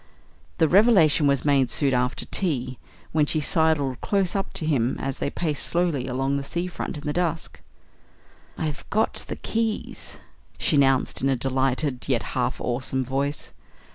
The 0.57 0.67
revelation 0.67 1.27
was 1.27 1.45
made 1.45 1.69
soon 1.69 1.93
after 1.93 2.25
tea, 2.25 2.79
when 3.11 3.27
she 3.27 3.39
sidled 3.39 4.01
close 4.01 4.35
up 4.35 4.51
to 4.53 4.65
him 4.65 4.97
as 4.99 5.19
they 5.19 5.29
paced 5.29 5.63
slowly 5.67 6.07
along 6.07 6.37
the 6.37 6.43
sea 6.43 6.65
front 6.65 6.97
in 6.97 7.03
the 7.05 7.13
dusk. 7.13 7.61
"I've 8.57 8.89
got 8.89 9.23
the 9.27 9.35
keys," 9.35 10.17
she 10.57 10.75
announced 10.75 11.21
in 11.21 11.29
a 11.29 11.35
delighted, 11.35 12.05
yet 12.07 12.23
half 12.33 12.59
awesome 12.59 13.05
voice. 13.05 13.51